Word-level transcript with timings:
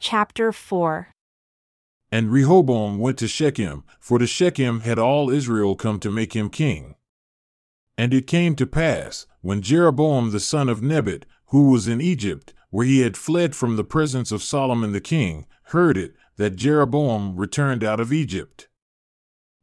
Chapter 0.00 0.52
4 0.52 1.08
And 2.12 2.30
Rehoboam 2.30 2.98
went 3.00 3.18
to 3.18 3.26
Shechem, 3.26 3.82
for 3.98 4.20
to 4.20 4.28
Shechem 4.28 4.80
had 4.80 4.96
all 4.96 5.28
Israel 5.28 5.74
come 5.74 5.98
to 5.98 6.10
make 6.10 6.36
him 6.36 6.50
king. 6.50 6.94
And 7.96 8.14
it 8.14 8.28
came 8.28 8.54
to 8.56 8.66
pass, 8.66 9.26
when 9.40 9.60
Jeroboam 9.60 10.30
the 10.30 10.38
son 10.38 10.68
of 10.68 10.82
Nebat, 10.82 11.26
who 11.46 11.72
was 11.72 11.88
in 11.88 12.00
Egypt, 12.00 12.54
where 12.70 12.86
he 12.86 13.00
had 13.00 13.16
fled 13.16 13.56
from 13.56 13.74
the 13.74 13.82
presence 13.82 14.30
of 14.30 14.40
Solomon 14.40 14.92
the 14.92 15.00
king, 15.00 15.46
heard 15.64 15.98
it, 15.98 16.14
that 16.36 16.54
Jeroboam 16.54 17.34
returned 17.34 17.82
out 17.82 17.98
of 17.98 18.12
Egypt. 18.12 18.68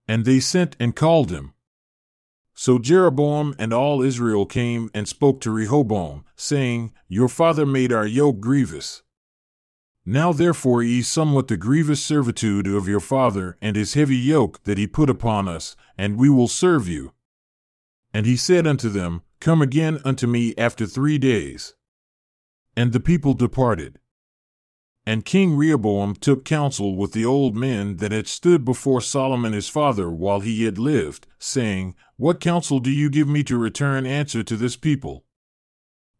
And 0.06 0.26
they 0.26 0.42
sent 0.42 0.76
and 0.82 0.94
called 0.98 1.32
him. 1.32 1.54
So 2.54 2.78
Jeroboam 2.78 3.56
and 3.58 3.72
all 3.72 4.02
Israel 4.02 4.46
came 4.46 4.92
and 4.94 5.08
spoke 5.08 5.40
to 5.42 5.52
Rehoboam, 5.52 6.26
saying, 6.36 6.92
Your 7.08 7.30
father 7.30 7.66
made 7.66 7.94
our 7.94 8.06
yoke 8.06 8.42
grievous. 8.42 9.02
Now 10.06 10.32
therefore 10.32 10.84
ease 10.84 11.08
somewhat 11.08 11.48
the 11.48 11.58
grievous 11.58 12.04
servitude 12.04 12.68
of 12.68 12.88
your 12.88 13.00
father 13.00 13.57
and 13.60 13.75
his 13.75 13.96
heavy 13.96 14.18
yoke 14.18 14.64
that 14.64 14.78
he 14.78 14.86
put 14.86 15.10
upon 15.10 15.48
us, 15.48 15.75
and 15.98 16.18
we 16.18 16.29
will 16.29 16.48
serve 16.48 16.88
you. 16.88 17.14
And 18.14 18.28
he 18.28 18.38
said 18.38 18.68
unto 18.68 18.88
them, 18.89 19.24
Come 19.39 19.62
again 19.62 20.00
unto 20.06 20.28
me 20.28 20.54
after 20.57 20.86
three 20.86 21.18
days. 21.18 21.74
And 22.78 22.93
the 22.93 23.00
people 23.00 23.34
departed. 23.34 24.00
And 25.07 25.26
King 25.26 25.56
Rehoboam 25.56 26.15
took 26.15 26.46
counsel 26.46 26.96
with 26.96 27.12
the 27.12 27.26
old 27.26 27.56
men 27.56 27.98
that 27.98 28.12
had 28.12 28.28
stood 28.28 28.64
before 28.64 29.01
Solomon 29.01 29.54
his 29.54 29.70
father 29.70 30.10
while 30.10 30.40
he 30.40 30.64
yet 30.64 30.78
lived, 30.78 31.28
saying, 31.37 31.96
What 32.17 32.40
counsel 32.40 32.80
do 32.80 32.90
you 32.90 33.09
give 33.09 33.28
me 33.28 33.44
to 33.44 33.58
return 33.58 34.06
answer 34.06 34.44
to 34.44 34.56
this 34.56 34.76
people? 34.76 35.26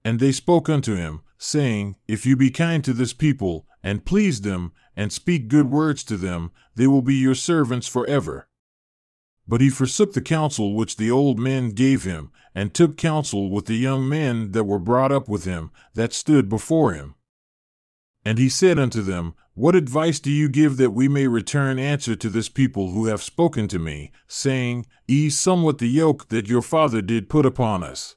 And 0.04 0.20
they 0.20 0.31
spoke 0.31 0.70
unto 0.70 0.95
him, 0.95 1.22
saying, 1.38 1.95
If 2.08 2.26
you 2.26 2.36
be 2.36 2.52
kind 2.52 2.84
to 2.84 2.94
this 2.94 3.14
people, 3.14 3.66
and 3.85 4.03
please 4.03 4.41
them, 4.41 4.73
and 4.98 5.13
speak 5.13 5.48
good 5.48 5.70
words 5.70 6.03
to 6.03 6.17
them, 6.17 6.52
they 6.73 6.88
will 6.88 7.03
be 7.03 7.13
your 7.13 7.35
servants 7.35 7.88
forever. 7.88 8.47
But 9.47 9.61
he 9.61 9.69
forsook 9.69 10.14
the 10.14 10.23
counsel 10.23 10.73
which 10.73 10.97
the 10.97 11.11
old 11.11 11.38
men 11.38 11.69
gave 11.69 12.03
him, 12.03 12.31
and 12.55 12.73
took 12.73 12.97
counsel 12.97 13.52
with 13.52 13.67
the 13.67 13.75
young 13.75 14.09
men 14.09 14.53
that 14.53 14.64
were 14.64 14.80
brought 14.80 15.11
up 15.11 15.30
with 15.30 15.45
him, 15.45 15.69
that 15.94 16.14
stood 16.14 16.50
before 16.50 16.94
him. 16.94 17.14
And 18.25 18.39
he 18.39 18.50
said 18.50 18.80
unto 18.80 19.03
them, 19.03 19.36
What 19.53 19.75
advice 19.75 20.20
do 20.20 20.31
you 20.31 20.49
give 20.49 20.77
that 20.77 20.89
we 20.89 21.08
may 21.08 21.27
return 21.27 21.77
answer 21.77 22.16
to 22.16 22.30
this 22.30 22.49
people 22.49 22.89
who 22.89 23.05
have 23.05 23.22
spoken 23.22 23.67
to 23.67 23.77
me, 23.77 24.11
saying, 24.27 24.88
Ease 25.08 25.38
somewhat 25.38 25.77
the 25.77 25.88
yoke 25.88 26.30
that 26.30 26.47
your 26.47 26.64
father 26.64 27.03
did 27.03 27.30
put 27.30 27.45
upon 27.45 27.83
us? 27.83 28.16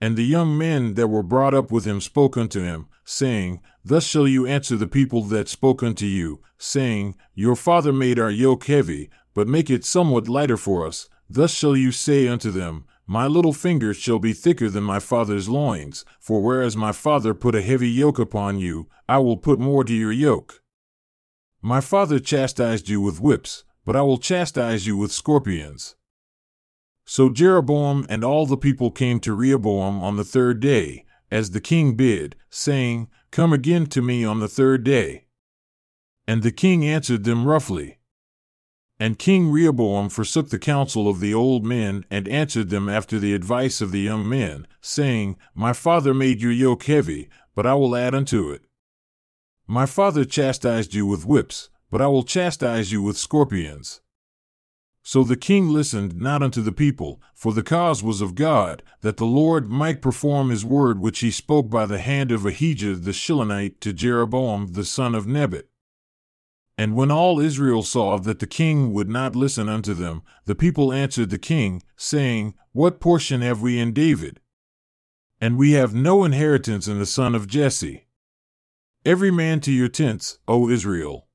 And 0.00 0.16
the 0.16 0.24
young 0.24 0.56
men 0.56 0.94
that 0.94 1.08
were 1.08 1.22
brought 1.22 1.54
up 1.54 1.72
with 1.72 1.84
him 1.84 2.00
spoke 2.00 2.36
unto 2.36 2.62
him, 2.62 2.86
saying, 3.04 3.60
Thus 3.84 4.04
shall 4.06 4.28
you 4.28 4.46
answer 4.46 4.76
the 4.76 4.86
people 4.86 5.22
that 5.22 5.48
spoke 5.48 5.82
unto 5.82 6.06
you, 6.06 6.40
saying, 6.56 7.16
Your 7.34 7.56
father 7.56 7.92
made 7.92 8.18
our 8.18 8.30
yoke 8.30 8.66
heavy, 8.66 9.10
but 9.34 9.48
make 9.48 9.70
it 9.70 9.84
somewhat 9.84 10.28
lighter 10.28 10.56
for 10.56 10.86
us. 10.86 11.08
Thus 11.28 11.52
shall 11.52 11.76
you 11.76 11.90
say 11.92 12.28
unto 12.28 12.50
them, 12.50 12.84
my 13.10 13.26
little 13.26 13.54
finger 13.54 13.94
shall 13.94 14.18
be 14.18 14.34
thicker 14.34 14.68
than 14.68 14.84
my 14.84 14.98
father's 14.98 15.48
loins, 15.48 16.04
for 16.20 16.42
whereas 16.42 16.76
my 16.76 16.92
father 16.92 17.32
put 17.32 17.54
a 17.54 17.62
heavy 17.62 17.88
yoke 17.88 18.18
upon 18.18 18.58
you, 18.58 18.86
I 19.08 19.16
will 19.16 19.38
put 19.38 19.58
more 19.58 19.82
to 19.82 19.94
your 19.94 20.12
yoke. 20.12 20.62
My 21.62 21.80
father 21.80 22.18
chastised 22.18 22.90
you 22.90 23.00
with 23.00 23.18
whips, 23.18 23.64
but 23.86 23.96
I 23.96 24.02
will 24.02 24.18
chastise 24.18 24.86
you 24.86 24.98
with 24.98 25.10
scorpions. 25.10 25.96
So 27.10 27.30
Jeroboam 27.30 28.04
and 28.10 28.22
all 28.22 28.44
the 28.44 28.58
people 28.58 28.90
came 28.90 29.18
to 29.20 29.32
Rehoboam 29.32 30.02
on 30.02 30.18
the 30.18 30.24
third 30.24 30.60
day, 30.60 31.06
as 31.30 31.52
the 31.52 31.60
king 31.60 31.94
bid, 31.94 32.36
saying, 32.50 33.08
Come 33.30 33.54
again 33.54 33.86
to 33.86 34.02
me 34.02 34.26
on 34.26 34.40
the 34.40 34.46
third 34.46 34.84
day. 34.84 35.24
And 36.26 36.42
the 36.42 36.52
king 36.52 36.84
answered 36.84 37.24
them 37.24 37.46
roughly. 37.46 37.98
And 39.00 39.18
King 39.18 39.50
Rehoboam 39.50 40.10
forsook 40.10 40.50
the 40.50 40.58
counsel 40.58 41.08
of 41.08 41.20
the 41.20 41.32
old 41.32 41.64
men 41.64 42.04
and 42.10 42.28
answered 42.28 42.68
them 42.68 42.90
after 42.90 43.18
the 43.18 43.32
advice 43.32 43.80
of 43.80 43.90
the 43.90 44.00
young 44.00 44.28
men, 44.28 44.66
saying, 44.82 45.38
My 45.54 45.72
father 45.72 46.12
made 46.12 46.42
your 46.42 46.52
yoke 46.52 46.84
heavy, 46.84 47.30
but 47.54 47.64
I 47.64 47.72
will 47.72 47.96
add 47.96 48.14
unto 48.14 48.50
it. 48.50 48.66
My 49.66 49.86
father 49.86 50.26
chastised 50.26 50.92
you 50.92 51.06
with 51.06 51.24
whips, 51.24 51.70
but 51.90 52.02
I 52.02 52.08
will 52.08 52.22
chastise 52.22 52.92
you 52.92 53.00
with 53.00 53.16
scorpions. 53.16 54.02
So 55.08 55.24
the 55.24 55.38
king 55.38 55.70
listened 55.70 56.20
not 56.20 56.42
unto 56.42 56.60
the 56.60 56.70
people, 56.70 57.22
for 57.34 57.54
the 57.54 57.62
cause 57.62 58.02
was 58.02 58.20
of 58.20 58.34
God, 58.34 58.82
that 59.00 59.16
the 59.16 59.24
Lord 59.24 59.70
might 59.70 60.02
perform 60.02 60.50
his 60.50 60.66
word 60.66 61.00
which 61.00 61.20
he 61.20 61.30
spoke 61.30 61.70
by 61.70 61.86
the 61.86 61.96
hand 61.96 62.30
of 62.30 62.44
Ahijah 62.44 62.96
the 62.96 63.12
Shilonite 63.12 63.80
to 63.80 63.94
Jeroboam 63.94 64.74
the 64.74 64.84
son 64.84 65.14
of 65.14 65.26
Nebat. 65.26 65.64
And 66.76 66.94
when 66.94 67.10
all 67.10 67.40
Israel 67.40 67.82
saw 67.82 68.18
that 68.18 68.38
the 68.38 68.46
king 68.46 68.92
would 68.92 69.08
not 69.08 69.34
listen 69.34 69.66
unto 69.66 69.94
them, 69.94 70.20
the 70.44 70.54
people 70.54 70.92
answered 70.92 71.30
the 71.30 71.38
king, 71.38 71.82
saying, 71.96 72.52
What 72.72 73.00
portion 73.00 73.40
have 73.40 73.62
we 73.62 73.78
in 73.80 73.94
David? 73.94 74.40
And 75.40 75.56
we 75.56 75.72
have 75.72 75.94
no 75.94 76.22
inheritance 76.22 76.86
in 76.86 76.98
the 76.98 77.06
son 77.06 77.34
of 77.34 77.46
Jesse. 77.46 78.08
Every 79.06 79.30
man 79.30 79.60
to 79.60 79.72
your 79.72 79.88
tents, 79.88 80.38
O 80.46 80.68
Israel. 80.68 81.27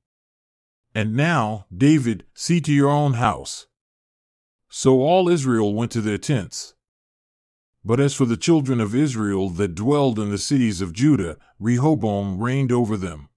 And 0.94 1.14
now, 1.14 1.66
David, 1.76 2.24
see 2.34 2.60
to 2.60 2.72
your 2.72 2.90
own 2.90 3.14
house. 3.14 3.66
So 4.68 5.00
all 5.00 5.28
Israel 5.28 5.74
went 5.74 5.90
to 5.92 6.00
their 6.00 6.18
tents. 6.18 6.74
But 7.84 8.00
as 8.00 8.14
for 8.14 8.24
the 8.24 8.36
children 8.36 8.80
of 8.80 8.94
Israel 8.94 9.50
that 9.50 9.74
dwelled 9.74 10.18
in 10.18 10.30
the 10.30 10.38
cities 10.38 10.80
of 10.80 10.92
Judah, 10.92 11.36
Rehoboam 11.58 12.40
reigned 12.40 12.72
over 12.72 12.96
them. 12.96 13.28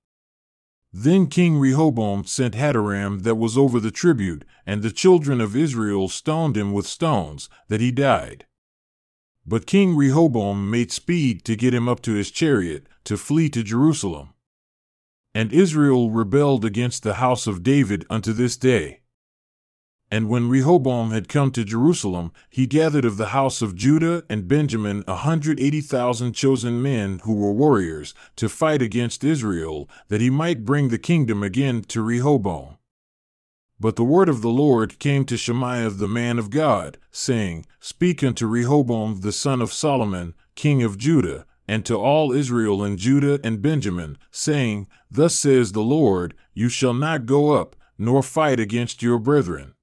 Then 0.93 1.27
King 1.27 1.59
Rehoboam 1.59 2.25
sent 2.25 2.55
Hadoram 2.55 3.23
that 3.23 3.35
was 3.35 3.57
over 3.57 3.79
the 3.79 3.91
tribute, 3.91 4.45
and 4.65 4.81
the 4.81 4.91
children 4.91 5.41
of 5.41 5.55
Israel 5.55 6.07
stoned 6.07 6.55
him 6.55 6.71
with 6.71 6.87
stones, 6.87 7.49
that 7.67 7.81
he 7.81 7.91
died. 7.91 8.45
But 9.45 9.65
King 9.65 9.95
Rehoboam 9.95 10.69
made 10.69 10.91
speed 10.91 11.43
to 11.45 11.55
get 11.55 11.73
him 11.73 11.89
up 11.89 12.01
to 12.03 12.13
his 12.13 12.31
chariot, 12.31 12.87
to 13.03 13.17
flee 13.17 13.49
to 13.49 13.63
Jerusalem. 13.63 14.33
And 15.37 15.53
Israel 15.53 16.09
rebelled 16.09 16.65
against 16.65 17.03
the 17.03 17.13
house 17.21 17.45
of 17.45 17.61
David 17.61 18.07
unto 18.09 18.33
this 18.33 18.57
day. 18.57 19.01
And 20.09 20.29
when 20.29 20.49
Rehoboam 20.49 21.11
had 21.11 21.29
come 21.29 21.51
to 21.51 21.63
Jerusalem, 21.63 22.31
he 22.49 22.65
gathered 22.65 23.05
of 23.05 23.17
the 23.17 23.27
house 23.27 23.61
of 23.61 23.75
Judah 23.75 24.23
and 24.31 24.47
Benjamin 24.47 25.03
a 25.07 25.17
hundred 25.17 25.59
eighty 25.59 25.79
thousand 25.79 26.33
chosen 26.33 26.81
men 26.81 27.19
who 27.19 27.35
were 27.35 27.53
warriors, 27.53 28.15
to 28.37 28.49
fight 28.49 28.81
against 28.81 29.23
Israel, 29.23 29.87
that 30.07 30.21
he 30.21 30.31
might 30.31 30.65
bring 30.65 30.89
the 30.89 30.97
kingdom 30.97 31.43
again 31.43 31.83
to 31.83 32.01
Rehoboam. 32.01 32.77
But 33.79 33.95
the 33.95 34.03
word 34.03 34.29
of 34.29 34.41
the 34.41 34.49
Lord 34.49 34.97
came 34.97 35.23
to 35.25 35.37
Shemaiah 35.37 35.91
the 35.91 36.07
man 36.07 36.39
of 36.39 36.49
God, 36.49 36.97
saying, 37.11 37.67
Speak 37.79 38.23
unto 38.23 38.47
Rehoboam 38.47 39.21
the 39.21 39.31
son 39.31 39.61
of 39.61 39.71
Solomon, 39.71 40.33
king 40.55 40.81
of 40.81 40.97
Judah, 40.97 41.45
and 41.67 41.85
to 41.85 41.95
all 41.95 42.31
Israel 42.31 42.83
and 42.83 42.97
Judah 42.97 43.39
and 43.43 43.61
Benjamin, 43.61 44.17
saying, 44.31 44.87
Thus 45.11 45.35
says 45.35 45.71
the 45.71 45.81
Lord, 45.81 46.33
You 46.53 46.69
shall 46.69 46.93
not 46.93 47.25
go 47.25 47.51
up, 47.51 47.75
nor 47.97 48.23
fight 48.23 48.59
against 48.59 49.01
your 49.01 49.19
brethren. 49.19 49.73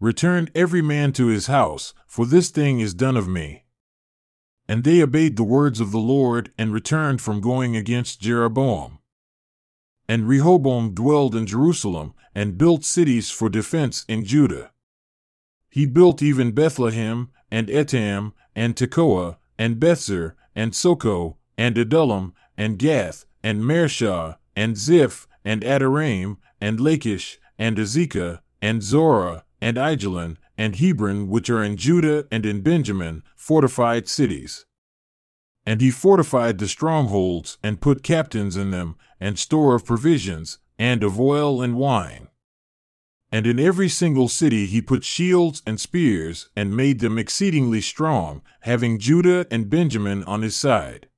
Return 0.00 0.50
every 0.54 0.82
man 0.82 1.12
to 1.12 1.28
his 1.28 1.46
house, 1.46 1.94
for 2.06 2.26
this 2.26 2.50
thing 2.50 2.80
is 2.80 2.92
done 2.92 3.16
of 3.16 3.28
me. 3.28 3.64
And 4.68 4.84
they 4.84 5.02
obeyed 5.02 5.36
the 5.36 5.44
words 5.44 5.80
of 5.80 5.92
the 5.92 5.98
Lord 5.98 6.52
and 6.58 6.72
returned 6.72 7.20
from 7.20 7.40
going 7.40 7.76
against 7.76 8.20
Jeroboam. 8.20 8.98
And 10.08 10.28
Rehoboam 10.28 10.92
dwelled 10.92 11.34
in 11.34 11.46
Jerusalem 11.46 12.14
and 12.34 12.58
built 12.58 12.84
cities 12.84 13.30
for 13.30 13.48
defense 13.48 14.04
in 14.08 14.24
Judah. 14.24 14.72
He 15.70 15.86
built 15.86 16.20
even 16.20 16.52
Bethlehem 16.52 17.30
and 17.50 17.68
Etam 17.68 18.32
and 18.54 18.74
Tekoa 18.74 19.36
and 19.58 19.76
Bethzur 19.76 20.34
and 20.54 20.74
Soko 20.74 21.36
and 21.56 21.76
Adullam 21.76 22.34
and 22.56 22.78
Gath 22.78 23.24
and 23.42 23.62
Mareshah 23.62 24.36
and 24.54 24.76
Ziph 24.76 25.26
and 25.44 25.62
Adoraim, 25.62 26.36
and 26.60 26.78
Lachish 26.80 27.38
and 27.58 27.76
Azekah 27.76 28.40
and 28.60 28.82
Zorah 28.82 29.44
and 29.60 29.76
Aijalon, 29.76 30.36
and 30.58 30.76
Hebron, 30.76 31.28
which 31.28 31.50
are 31.50 31.62
in 31.62 31.76
Judah 31.76 32.26
and 32.30 32.44
in 32.46 32.60
Benjamin, 32.60 33.22
fortified 33.36 34.08
cities. 34.08 34.66
And 35.64 35.80
he 35.80 35.90
fortified 35.90 36.58
the 36.58 36.68
strongholds, 36.68 37.58
and 37.62 37.80
put 37.80 38.02
captains 38.02 38.56
in 38.56 38.70
them, 38.70 38.96
and 39.20 39.38
store 39.38 39.74
of 39.74 39.84
provisions, 39.84 40.58
and 40.78 41.02
of 41.04 41.18
oil 41.20 41.62
and 41.62 41.76
wine. 41.76 42.28
And 43.32 43.46
in 43.46 43.58
every 43.58 43.88
single 43.88 44.28
city 44.28 44.66
he 44.66 44.82
put 44.82 45.02
shields 45.02 45.62
and 45.66 45.80
spears, 45.80 46.50
and 46.54 46.76
made 46.76 47.00
them 47.00 47.18
exceedingly 47.18 47.80
strong, 47.80 48.42
having 48.60 48.98
Judah 48.98 49.46
and 49.50 49.70
Benjamin 49.70 50.22
on 50.24 50.42
his 50.42 50.54
side. 50.54 51.08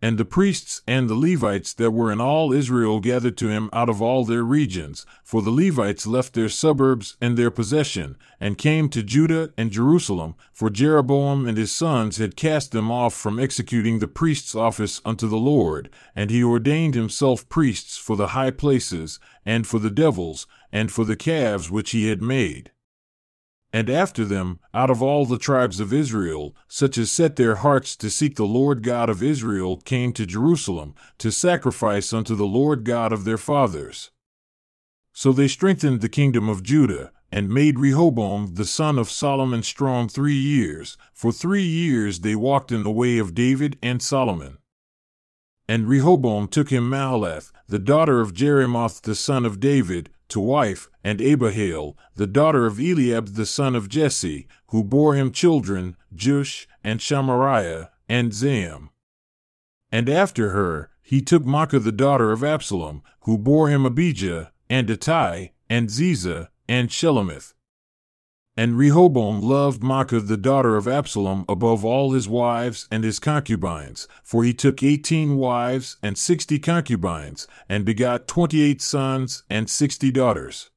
And 0.00 0.16
the 0.16 0.24
priests 0.24 0.80
and 0.86 1.08
the 1.08 1.16
Levites 1.16 1.74
that 1.74 1.90
were 1.90 2.12
in 2.12 2.20
all 2.20 2.52
Israel 2.52 3.00
gathered 3.00 3.36
to 3.38 3.48
him 3.48 3.68
out 3.72 3.88
of 3.88 4.00
all 4.00 4.24
their 4.24 4.44
regions, 4.44 5.04
for 5.24 5.42
the 5.42 5.50
Levites 5.50 6.06
left 6.06 6.34
their 6.34 6.48
suburbs 6.48 7.16
and 7.20 7.36
their 7.36 7.50
possession, 7.50 8.16
and 8.38 8.56
came 8.56 8.88
to 8.90 9.02
Judah 9.02 9.52
and 9.56 9.72
Jerusalem, 9.72 10.36
for 10.52 10.70
Jeroboam 10.70 11.48
and 11.48 11.58
his 11.58 11.72
sons 11.72 12.18
had 12.18 12.36
cast 12.36 12.70
them 12.70 12.92
off 12.92 13.12
from 13.12 13.40
executing 13.40 13.98
the 13.98 14.06
priest's 14.06 14.54
office 14.54 15.00
unto 15.04 15.26
the 15.26 15.36
Lord, 15.36 15.90
and 16.14 16.30
he 16.30 16.44
ordained 16.44 16.94
himself 16.94 17.48
priests 17.48 17.96
for 17.96 18.14
the 18.14 18.28
high 18.28 18.52
places, 18.52 19.18
and 19.44 19.66
for 19.66 19.80
the 19.80 19.90
devils, 19.90 20.46
and 20.70 20.92
for 20.92 21.04
the 21.04 21.16
calves 21.16 21.72
which 21.72 21.90
he 21.90 22.06
had 22.08 22.22
made. 22.22 22.70
And 23.72 23.90
after 23.90 24.24
them, 24.24 24.60
out 24.72 24.90
of 24.90 25.02
all 25.02 25.26
the 25.26 25.38
tribes 25.38 25.78
of 25.78 25.92
Israel, 25.92 26.56
such 26.68 26.96
as 26.96 27.12
set 27.12 27.36
their 27.36 27.56
hearts 27.56 27.96
to 27.96 28.08
seek 28.08 28.36
the 28.36 28.46
Lord 28.46 28.82
God 28.82 29.10
of 29.10 29.22
Israel, 29.22 29.76
came 29.76 30.12
to 30.14 30.24
Jerusalem 30.24 30.94
to 31.18 31.30
sacrifice 31.30 32.12
unto 32.12 32.34
the 32.34 32.46
Lord 32.46 32.84
God 32.84 33.12
of 33.12 33.24
their 33.24 33.36
fathers. 33.36 34.10
So 35.12 35.32
they 35.32 35.48
strengthened 35.48 36.00
the 36.00 36.08
kingdom 36.08 36.48
of 36.48 36.62
Judah, 36.62 37.12
and 37.30 37.50
made 37.50 37.78
Rehoboam 37.78 38.54
the 38.54 38.64
son 38.64 38.98
of 38.98 39.10
Solomon 39.10 39.62
strong 39.62 40.08
three 40.08 40.34
years. 40.34 40.96
For 41.12 41.30
three 41.30 41.62
years 41.62 42.20
they 42.20 42.34
walked 42.34 42.72
in 42.72 42.84
the 42.84 42.90
way 42.90 43.18
of 43.18 43.34
David 43.34 43.78
and 43.82 44.00
Solomon. 44.00 44.58
And 45.68 45.86
Rehoboam 45.86 46.48
took 46.48 46.70
him 46.70 46.88
Mahalath, 46.88 47.52
the 47.66 47.78
daughter 47.78 48.20
of 48.20 48.32
Jerimoth 48.32 49.02
the 49.02 49.14
son 49.14 49.44
of 49.44 49.60
David, 49.60 50.08
to 50.28 50.40
wife, 50.40 50.88
and 51.02 51.20
Abihail, 51.20 51.96
the 52.16 52.26
daughter 52.26 52.66
of 52.66 52.78
Eliab 52.78 53.34
the 53.34 53.46
son 53.46 53.74
of 53.74 53.88
Jesse, 53.88 54.46
who 54.68 54.84
bore 54.84 55.14
him 55.14 55.32
children, 55.32 55.96
Jeush, 56.14 56.66
and 56.84 57.00
Shamariah, 57.00 57.88
and 58.08 58.32
Zaim. 58.32 58.90
And 59.90 60.08
after 60.08 60.50
her, 60.50 60.90
he 61.02 61.22
took 61.22 61.44
Maachah 61.44 61.82
the 61.82 61.92
daughter 61.92 62.32
of 62.32 62.44
Absalom, 62.44 63.02
who 63.20 63.38
bore 63.38 63.68
him 63.68 63.86
Abijah, 63.86 64.52
and 64.68 64.88
Attai, 64.88 65.52
and 65.70 65.88
Ziza, 65.88 66.48
and 66.68 66.90
Shelomith. 66.90 67.54
And 68.58 68.76
Rehoboam 68.76 69.40
loved 69.40 69.82
Maachah 69.82 70.26
the 70.26 70.36
daughter 70.36 70.76
of 70.76 70.88
Absalom 70.88 71.44
above 71.48 71.84
all 71.84 72.10
his 72.10 72.28
wives 72.28 72.88
and 72.90 73.04
his 73.04 73.20
concubines, 73.20 74.08
for 74.24 74.42
he 74.42 74.52
took 74.52 74.82
eighteen 74.82 75.36
wives 75.36 75.96
and 76.02 76.18
sixty 76.18 76.58
concubines, 76.58 77.46
and 77.68 77.84
begot 77.84 78.26
twenty 78.26 78.62
eight 78.62 78.82
sons 78.82 79.44
and 79.48 79.70
sixty 79.70 80.10
daughters. 80.10 80.70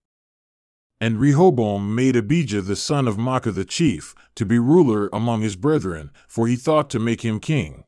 And 1.00 1.20
Rehoboam 1.20 1.96
made 1.96 2.16
Abijah 2.16 2.62
the 2.62 2.76
son 2.76 3.08
of 3.08 3.18
Maachah 3.18 3.56
the 3.56 3.66
chief 3.66 4.14
to 4.36 4.46
be 4.46 4.60
ruler 4.60 5.10
among 5.12 5.42
his 5.42 5.56
brethren, 5.56 6.12
for 6.28 6.46
he 6.46 6.56
thought 6.56 6.88
to 6.92 7.00
make 7.00 7.26
him 7.26 7.40
king. 7.40 7.86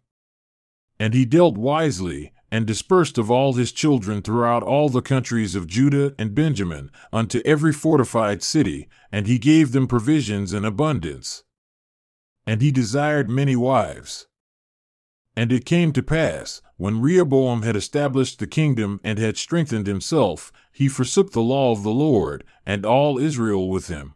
And 0.99 1.13
he 1.13 1.23
dealt 1.23 1.55
wisely, 1.55 2.33
and 2.53 2.67
dispersed 2.67 3.17
of 3.17 3.31
all 3.31 3.53
his 3.53 3.71
children 3.71 4.21
throughout 4.21 4.61
all 4.61 4.87
the 4.87 5.01
countries 5.01 5.55
of 5.55 5.65
Judah 5.65 6.13
and 6.19 6.35
Benjamin, 6.35 6.91
unto 7.11 7.41
every 7.43 7.73
fortified 7.73 8.43
city, 8.43 8.87
and 9.11 9.25
he 9.25 9.39
gave 9.39 9.71
them 9.71 9.87
provisions 9.87 10.53
in 10.53 10.63
abundance. 10.63 11.43
And 12.45 12.61
he 12.61 12.69
desired 12.69 13.27
many 13.27 13.55
wives. 13.55 14.27
And 15.35 15.51
it 15.51 15.65
came 15.65 15.93
to 15.93 16.03
pass, 16.03 16.61
when 16.77 17.01
Rehoboam 17.01 17.63
had 17.63 17.75
established 17.75 18.37
the 18.37 18.45
kingdom 18.45 18.99
and 19.03 19.17
had 19.17 19.35
strengthened 19.35 19.87
himself, 19.87 20.51
he 20.71 20.87
forsook 20.87 21.31
the 21.31 21.41
law 21.41 21.71
of 21.71 21.81
the 21.81 21.89
Lord, 21.89 22.43
and 22.67 22.85
all 22.85 23.17
Israel 23.17 23.67
with 23.67 23.87
him. 23.87 24.13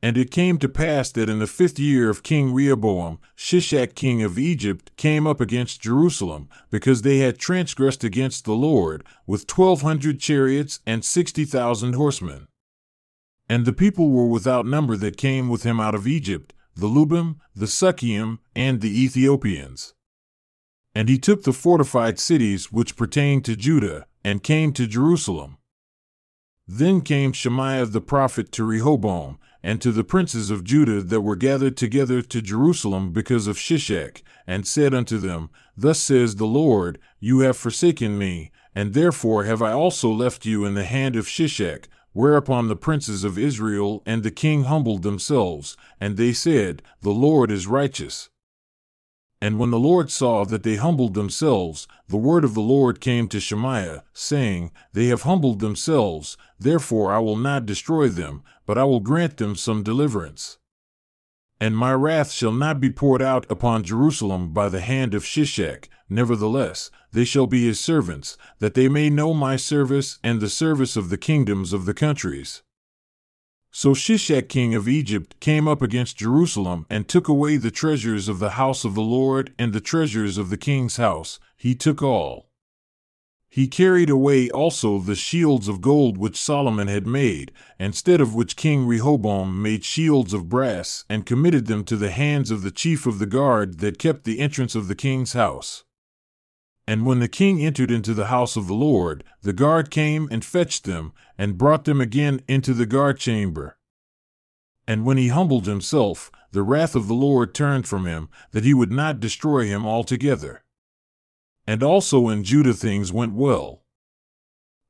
And 0.00 0.16
it 0.16 0.30
came 0.30 0.58
to 0.58 0.68
pass 0.68 1.10
that 1.12 1.28
in 1.28 1.40
the 1.40 1.48
fifth 1.48 1.78
year 1.78 2.08
of 2.08 2.22
King 2.22 2.54
Rehoboam, 2.54 3.18
Shishak 3.36 3.96
king 3.96 4.22
of 4.22 4.38
Egypt 4.38 4.92
came 4.96 5.26
up 5.26 5.40
against 5.40 5.80
Jerusalem, 5.80 6.48
because 6.70 7.02
they 7.02 7.18
had 7.18 7.38
transgressed 7.38 8.04
against 8.04 8.44
the 8.44 8.52
Lord, 8.52 9.04
with 9.26 9.48
twelve 9.48 9.82
hundred 9.82 10.20
chariots 10.20 10.78
and 10.86 11.04
sixty 11.04 11.44
thousand 11.44 11.94
horsemen. 11.94 12.46
And 13.48 13.64
the 13.64 13.72
people 13.72 14.10
were 14.10 14.28
without 14.28 14.66
number 14.66 14.96
that 14.98 15.16
came 15.16 15.48
with 15.48 15.64
him 15.64 15.80
out 15.80 15.96
of 15.96 16.06
Egypt, 16.06 16.54
the 16.76 16.86
Lubim, 16.86 17.36
the 17.56 17.66
Sukkiim, 17.66 18.38
and 18.54 18.80
the 18.80 19.02
Ethiopians. 19.04 19.94
And 20.94 21.08
he 21.08 21.18
took 21.18 21.42
the 21.42 21.52
fortified 21.52 22.20
cities 22.20 22.70
which 22.70 22.94
pertained 22.94 23.44
to 23.46 23.56
Judah, 23.56 24.06
and 24.22 24.44
came 24.44 24.72
to 24.74 24.86
Jerusalem. 24.86 25.56
Then 26.68 27.00
came 27.00 27.32
Shemaiah 27.32 27.86
the 27.86 28.00
prophet 28.00 28.52
to 28.52 28.64
Rehoboam, 28.64 29.38
and 29.62 29.80
to 29.80 29.92
the 29.92 30.04
princes 30.04 30.50
of 30.50 30.64
Judah 30.64 31.02
that 31.02 31.20
were 31.20 31.36
gathered 31.36 31.76
together 31.76 32.22
to 32.22 32.42
Jerusalem 32.42 33.12
because 33.12 33.46
of 33.46 33.56
Shishak, 33.56 34.22
and 34.46 34.66
said 34.66 34.94
unto 34.94 35.18
them, 35.18 35.50
Thus 35.76 35.98
says 36.00 36.36
the 36.36 36.46
Lord, 36.46 36.98
You 37.20 37.40
have 37.40 37.56
forsaken 37.56 38.18
me, 38.18 38.50
and 38.74 38.94
therefore 38.94 39.44
have 39.44 39.62
I 39.62 39.72
also 39.72 40.10
left 40.10 40.46
you 40.46 40.64
in 40.64 40.74
the 40.74 40.84
hand 40.84 41.16
of 41.16 41.26
Shishak. 41.26 41.86
Whereupon 42.12 42.68
the 42.68 42.76
princes 42.76 43.22
of 43.22 43.38
Israel 43.38 44.02
and 44.04 44.22
the 44.22 44.30
king 44.30 44.64
humbled 44.64 45.02
themselves, 45.02 45.76
and 46.00 46.16
they 46.16 46.32
said, 46.32 46.82
The 47.02 47.10
Lord 47.10 47.50
is 47.50 47.66
righteous. 47.66 48.28
And 49.40 49.58
when 49.58 49.70
the 49.70 49.78
Lord 49.78 50.10
saw 50.10 50.44
that 50.46 50.64
they 50.64 50.76
humbled 50.76 51.14
themselves, 51.14 51.86
the 52.08 52.16
word 52.16 52.44
of 52.44 52.54
the 52.54 52.60
Lord 52.60 53.00
came 53.00 53.28
to 53.28 53.38
Shemaiah, 53.38 54.02
saying, 54.12 54.72
They 54.92 55.06
have 55.06 55.22
humbled 55.22 55.60
themselves, 55.60 56.36
therefore 56.58 57.12
I 57.12 57.20
will 57.20 57.36
not 57.36 57.64
destroy 57.66 58.08
them, 58.08 58.42
but 58.66 58.76
I 58.76 58.84
will 58.84 59.00
grant 59.00 59.36
them 59.36 59.54
some 59.54 59.84
deliverance. 59.84 60.58
And 61.60 61.76
my 61.76 61.92
wrath 61.92 62.32
shall 62.32 62.52
not 62.52 62.80
be 62.80 62.90
poured 62.90 63.22
out 63.22 63.46
upon 63.50 63.84
Jerusalem 63.84 64.52
by 64.52 64.68
the 64.68 64.80
hand 64.80 65.14
of 65.14 65.24
Shishak, 65.24 65.88
nevertheless, 66.08 66.90
they 67.12 67.24
shall 67.24 67.46
be 67.46 67.64
his 67.64 67.80
servants, 67.80 68.36
that 68.58 68.74
they 68.74 68.88
may 68.88 69.08
know 69.08 69.34
my 69.34 69.56
service 69.56 70.18
and 70.22 70.40
the 70.40 70.48
service 70.48 70.96
of 70.96 71.10
the 71.10 71.18
kingdoms 71.18 71.72
of 71.72 71.84
the 71.84 71.94
countries. 71.94 72.62
So 73.70 73.94
Shishak 73.94 74.48
king 74.48 74.74
of 74.74 74.88
Egypt 74.88 75.38
came 75.40 75.68
up 75.68 75.82
against 75.82 76.16
Jerusalem 76.16 76.86
and 76.88 77.06
took 77.06 77.28
away 77.28 77.56
the 77.56 77.70
treasures 77.70 78.28
of 78.28 78.38
the 78.38 78.50
house 78.50 78.84
of 78.84 78.94
the 78.94 79.02
Lord 79.02 79.52
and 79.58 79.72
the 79.72 79.80
treasures 79.80 80.38
of 80.38 80.50
the 80.50 80.56
king's 80.56 80.96
house. 80.96 81.38
He 81.56 81.74
took 81.74 82.02
all. 82.02 82.48
He 83.50 83.66
carried 83.66 84.10
away 84.10 84.50
also 84.50 84.98
the 84.98 85.14
shields 85.14 85.68
of 85.68 85.80
gold 85.80 86.18
which 86.18 86.36
Solomon 86.36 86.86
had 86.88 87.06
made, 87.06 87.50
instead 87.78 88.20
of 88.20 88.34
which 88.34 88.56
King 88.56 88.86
Rehoboam 88.86 89.62
made 89.62 89.84
shields 89.84 90.34
of 90.34 90.50
brass, 90.50 91.04
and 91.08 91.24
committed 91.24 91.66
them 91.66 91.84
to 91.84 91.96
the 91.96 92.10
hands 92.10 92.50
of 92.50 92.62
the 92.62 92.70
chief 92.70 93.06
of 93.06 93.18
the 93.18 93.26
guard 93.26 93.78
that 93.78 93.98
kept 93.98 94.24
the 94.24 94.40
entrance 94.40 94.74
of 94.74 94.86
the 94.86 94.94
king's 94.94 95.32
house. 95.32 95.84
And 96.88 97.04
when 97.04 97.18
the 97.18 97.28
king 97.28 97.62
entered 97.62 97.90
into 97.90 98.14
the 98.14 98.28
house 98.28 98.56
of 98.56 98.66
the 98.66 98.72
Lord, 98.72 99.22
the 99.42 99.52
guard 99.52 99.90
came 99.90 100.26
and 100.30 100.42
fetched 100.42 100.84
them, 100.84 101.12
and 101.36 101.58
brought 101.58 101.84
them 101.84 102.00
again 102.00 102.40
into 102.48 102.72
the 102.72 102.86
guard 102.86 103.18
chamber. 103.18 103.76
And 104.86 105.04
when 105.04 105.18
he 105.18 105.28
humbled 105.28 105.66
himself, 105.66 106.30
the 106.50 106.62
wrath 106.62 106.96
of 106.96 107.06
the 107.06 107.12
Lord 107.12 107.54
turned 107.54 107.86
from 107.86 108.06
him, 108.06 108.30
that 108.52 108.64
he 108.64 108.72
would 108.72 108.90
not 108.90 109.20
destroy 109.20 109.66
him 109.66 109.84
altogether. 109.84 110.64
And 111.66 111.82
also 111.82 112.30
in 112.30 112.42
Judah 112.42 112.72
things 112.72 113.12
went 113.12 113.34
well. 113.34 113.82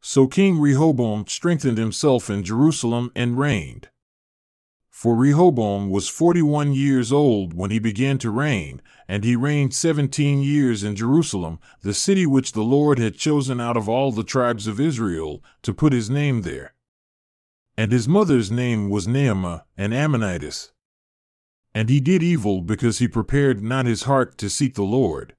So 0.00 0.28
King 0.28 0.60
Rehoboam 0.60 1.26
strengthened 1.26 1.78
himself 1.78 2.30
in 2.30 2.44
Jerusalem 2.44 3.10
and 3.16 3.36
reigned. 3.36 3.88
For 4.98 5.14
Rehoboam 5.14 5.90
was 5.90 6.08
forty 6.08 6.42
one 6.42 6.72
years 6.72 7.12
old 7.12 7.54
when 7.54 7.70
he 7.70 7.78
began 7.78 8.18
to 8.18 8.32
reign, 8.32 8.82
and 9.06 9.22
he 9.22 9.36
reigned 9.36 9.72
seventeen 9.72 10.42
years 10.42 10.82
in 10.82 10.96
Jerusalem, 10.96 11.60
the 11.82 11.94
city 11.94 12.26
which 12.26 12.50
the 12.50 12.64
Lord 12.64 12.98
had 12.98 13.14
chosen 13.14 13.60
out 13.60 13.76
of 13.76 13.88
all 13.88 14.10
the 14.10 14.24
tribes 14.24 14.66
of 14.66 14.80
Israel, 14.80 15.40
to 15.62 15.72
put 15.72 15.92
his 15.92 16.10
name 16.10 16.42
there. 16.42 16.74
And 17.76 17.92
his 17.92 18.08
mother's 18.08 18.50
name 18.50 18.90
was 18.90 19.06
Naamah, 19.06 19.62
an 19.76 19.92
Ammonitess. 19.92 20.72
And 21.72 21.88
he 21.88 22.00
did 22.00 22.24
evil 22.24 22.60
because 22.60 22.98
he 22.98 23.06
prepared 23.06 23.62
not 23.62 23.86
his 23.86 24.02
heart 24.02 24.36
to 24.38 24.50
seek 24.50 24.74
the 24.74 24.82
Lord. 24.82 25.36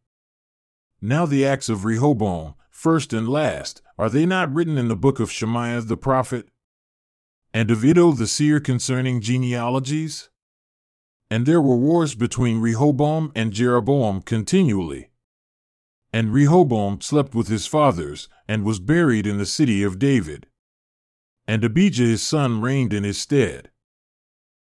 Now 1.01 1.25
the 1.25 1.45
acts 1.45 1.67
of 1.67 1.83
Rehoboam, 1.83 2.53
first 2.69 3.11
and 3.11 3.27
last, 3.27 3.81
are 3.97 4.09
they 4.09 4.25
not 4.25 4.53
written 4.53 4.77
in 4.77 4.87
the 4.87 4.95
book 4.95 5.19
of 5.19 5.29
Shemaiah 5.29 5.81
the 5.81 5.97
prophet? 5.97 6.47
And 7.53 7.71
of 7.71 7.83
Iddo 7.83 8.11
the 8.11 8.27
seer 8.27 8.59
concerning 8.59 9.21
genealogies? 9.21 10.29
And 11.31 11.45
there 11.45 11.61
were 11.61 11.77
wars 11.77 12.15
between 12.15 12.59
Rehoboam 12.59 13.31
and 13.35 13.53
Jeroboam 13.53 14.21
continually. 14.21 15.09
And 16.11 16.33
Rehoboam 16.33 17.01
slept 17.01 17.35
with 17.35 17.47
his 17.47 17.67
fathers, 17.67 18.27
and 18.47 18.63
was 18.63 18.79
buried 18.79 19.27
in 19.27 19.37
the 19.37 19.45
city 19.45 19.83
of 19.83 19.99
David. 19.99 20.47
And 21.47 21.63
Abijah 21.63 22.03
his 22.03 22.23
son 22.23 22.61
reigned 22.61 22.93
in 22.93 23.03
his 23.03 23.19
stead. 23.19 23.68